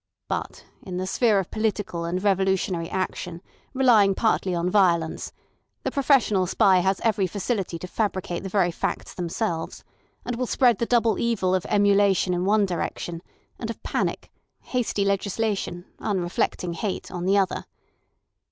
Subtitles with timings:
[0.27, 3.39] But in the sphere of political and revolutionary action,
[3.71, 5.31] relying partly on violence,
[5.83, 9.83] the professional spy has every facility to fabricate the very facts themselves,
[10.25, 13.21] and will spread the double evil of emulation in one direction,
[13.59, 17.65] and of panic, hasty legislation, unreflecting hate, on the other.